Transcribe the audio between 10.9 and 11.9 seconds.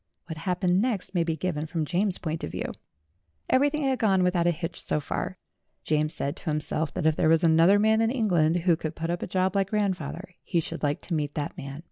to meet that man.